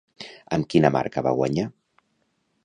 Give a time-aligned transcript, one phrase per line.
[0.57, 1.67] Amb quina marca va guanyar?